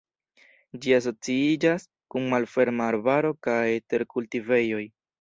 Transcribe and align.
Ĝi 0.85 0.95
asociiĝas 0.97 1.87
kun 2.15 2.27
malferma 2.33 2.91
arbaro 2.95 3.35
kaj 3.49 3.63
terkultivejoj. 3.93 4.87